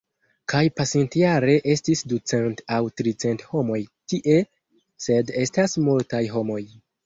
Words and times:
Kaj 0.51 0.61
pasintjare 0.79 1.57
estis 1.73 2.01
ducent 2.15 2.65
aŭ 2.79 2.81
tricent 3.03 3.45
homoj 3.53 3.79
tie 4.15 4.41
sed 5.09 5.33
estas 5.47 5.81
multaj 5.89 6.27
homoj. 6.37 6.63